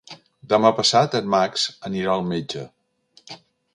[0.53, 2.65] Demà passat en Max anirà al metge.